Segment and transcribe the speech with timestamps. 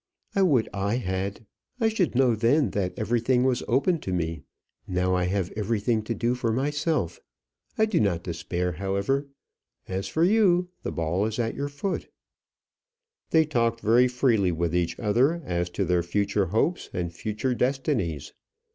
[0.33, 1.45] "I would I had;
[1.79, 4.41] I should know then that everything was open to me.
[4.87, 7.19] Now I have everything to do for myself.
[7.77, 9.27] I do not despair, however.
[9.87, 12.09] As for you, the ball is at your foot."
[13.29, 18.33] They talked very freely with each other as to their future hopes and future destinies.